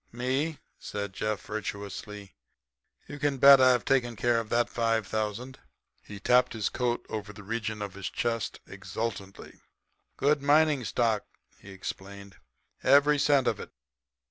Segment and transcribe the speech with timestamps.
[0.11, 2.35] "Me?" said Jeff, virtuously.
[3.07, 5.59] "You can bet I've taken care of that five thousand."
[6.01, 9.61] He tapped his coat over the region of his chest exultantly.
[10.17, 11.27] "Gold mining stock,"
[11.59, 12.37] he explained,
[12.81, 13.69] "every cent of it.